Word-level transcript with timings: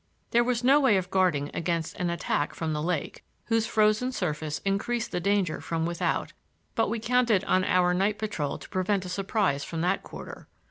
There 0.31 0.43
was 0.43 0.63
no 0.63 0.79
way 0.79 0.97
of 0.97 1.11
guarding 1.11 1.51
against 1.53 1.95
an 1.97 2.09
attack 2.09 2.55
from 2.55 2.73
the 2.73 2.81
lake, 2.81 3.23
whose 3.49 3.67
frozen 3.67 4.11
surface 4.11 4.57
increased 4.65 5.11
the 5.11 5.19
danger 5.19 5.61
from 5.61 5.85
without; 5.85 6.33
but 6.73 6.89
we 6.89 6.97
counted 6.99 7.43
on 7.43 7.63
our 7.63 7.93
night 7.93 8.17
patrol 8.17 8.57
to 8.57 8.69
prevent 8.69 9.05
a 9.05 9.09
surprise 9.09 9.63
from 9.63 9.81
that 9.81 10.01
quarter. 10.01 10.47